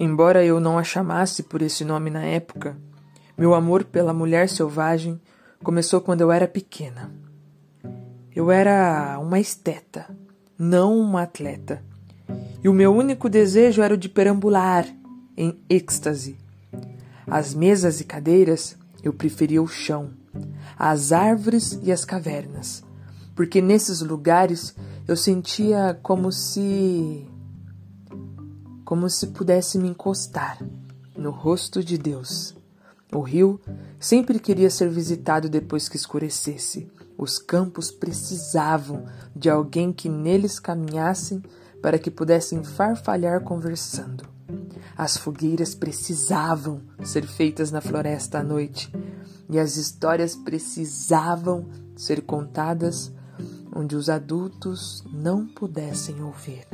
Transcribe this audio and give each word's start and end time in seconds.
Embora 0.00 0.44
eu 0.44 0.60
não 0.60 0.78
a 0.78 0.84
chamasse 0.84 1.42
por 1.42 1.60
esse 1.60 1.84
nome 1.84 2.08
na 2.08 2.22
época, 2.22 2.76
meu 3.36 3.52
amor 3.52 3.82
pela 3.84 4.14
mulher 4.14 4.48
selvagem 4.48 5.20
começou 5.62 6.00
quando 6.00 6.20
eu 6.20 6.30
era 6.30 6.46
pequena. 6.46 7.12
Eu 8.34 8.50
era 8.50 9.18
uma 9.20 9.40
esteta, 9.40 10.06
não 10.56 10.96
uma 10.96 11.22
atleta, 11.22 11.82
e 12.62 12.68
o 12.68 12.72
meu 12.72 12.94
único 12.94 13.28
desejo 13.28 13.82
era 13.82 13.94
o 13.94 13.96
de 13.96 14.08
perambular 14.08 14.86
em 15.36 15.58
êxtase. 15.68 16.36
As 17.26 17.52
mesas 17.52 18.00
e 18.00 18.04
cadeiras 18.04 18.76
eu 19.02 19.12
preferia 19.12 19.62
o 19.62 19.66
chão, 19.66 20.10
as 20.78 21.10
árvores 21.10 21.78
e 21.82 21.90
as 21.90 22.04
cavernas, 22.04 22.84
porque 23.34 23.60
nesses 23.60 24.00
lugares 24.00 24.76
eu 25.08 25.16
sentia 25.16 25.98
como 26.02 26.30
se 26.30 27.26
como 28.88 29.10
se 29.10 29.26
pudesse 29.26 29.76
me 29.76 29.86
encostar 29.86 30.58
no 31.14 31.30
rosto 31.30 31.84
de 31.84 31.98
Deus. 31.98 32.56
O 33.12 33.20
rio 33.20 33.60
sempre 34.00 34.38
queria 34.38 34.70
ser 34.70 34.88
visitado 34.88 35.46
depois 35.46 35.90
que 35.90 35.96
escurecesse. 35.96 36.90
Os 37.18 37.38
campos 37.38 37.90
precisavam 37.90 39.04
de 39.36 39.50
alguém 39.50 39.92
que 39.92 40.08
neles 40.08 40.58
caminhasse 40.58 41.42
para 41.82 41.98
que 41.98 42.10
pudessem 42.10 42.64
farfalhar 42.64 43.42
conversando. 43.42 44.24
As 44.96 45.18
fogueiras 45.18 45.74
precisavam 45.74 46.80
ser 47.04 47.26
feitas 47.26 47.70
na 47.70 47.82
floresta 47.82 48.38
à 48.38 48.42
noite, 48.42 48.90
e 49.50 49.58
as 49.58 49.76
histórias 49.76 50.34
precisavam 50.34 51.68
ser 51.94 52.22
contadas 52.22 53.12
onde 53.76 53.94
os 53.94 54.08
adultos 54.08 55.04
não 55.12 55.46
pudessem 55.46 56.22
ouvir. 56.22 56.66